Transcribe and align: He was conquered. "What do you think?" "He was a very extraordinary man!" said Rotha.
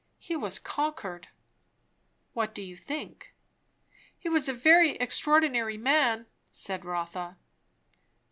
He 0.17 0.35
was 0.35 0.57
conquered. 0.57 1.27
"What 2.33 2.55
do 2.55 2.63
you 2.63 2.75
think?" 2.75 3.35
"He 4.17 4.29
was 4.29 4.49
a 4.49 4.51
very 4.53 4.95
extraordinary 4.97 5.77
man!" 5.77 6.25
said 6.51 6.83
Rotha. 6.85 7.37